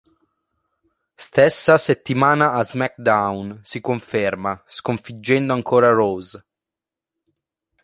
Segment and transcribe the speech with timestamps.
[1.15, 6.43] Stessa settimana a SmackDown si conferma, sconfiggendo ancora Rose.